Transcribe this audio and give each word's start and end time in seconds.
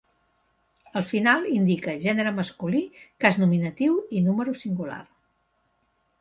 El 1.01 1.03
final 1.09 1.43
indica 1.57 1.93
gènere 2.05 2.31
masculí, 2.37 2.81
cas 3.25 3.39
nominatiu 3.43 4.01
i 4.19 4.23
número 4.31 4.57
singular. 4.63 4.99